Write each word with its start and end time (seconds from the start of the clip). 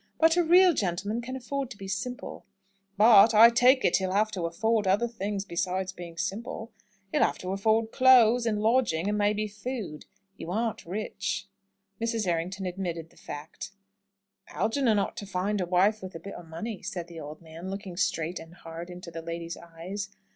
But 0.17 0.35
a 0.35 0.43
real 0.43 0.73
gentleman 0.73 1.21
can 1.21 1.35
afford 1.35 1.69
to 1.69 1.77
be 1.77 1.87
simple." 1.87 2.43
"But 2.97 3.35
I 3.35 3.51
take 3.51 3.85
it 3.85 3.97
he'll 3.97 4.13
have 4.13 4.31
to 4.31 4.47
afford 4.47 4.87
other 4.87 5.07
things 5.07 5.45
besides 5.45 5.91
being 5.93 6.17
simple! 6.17 6.71
He'll 7.11 7.21
have 7.21 7.37
to 7.37 7.49
afford 7.51 7.91
clothes, 7.91 8.47
and 8.47 8.59
lodging, 8.59 9.07
and 9.07 9.15
maybe 9.15 9.47
food. 9.47 10.05
You 10.37 10.49
aren't 10.51 10.87
rich." 10.87 11.47
Mrs. 12.01 12.25
Errington 12.25 12.65
admitted 12.65 13.11
the 13.11 13.15
fact. 13.15 13.73
"Algernon 14.47 14.97
ought 14.97 15.17
to 15.17 15.27
find 15.27 15.61
a 15.61 15.67
wife 15.67 16.01
with 16.01 16.15
a 16.15 16.19
bit 16.19 16.33
o' 16.35 16.41
money," 16.41 16.81
said 16.81 17.05
the 17.07 17.19
old 17.19 17.39
man, 17.39 17.69
looking 17.69 17.95
straight 17.95 18.39
and 18.39 18.55
hard 18.55 18.89
into 18.89 19.11
the 19.11 19.21
lady's 19.21 19.55
eyes. 19.55 20.09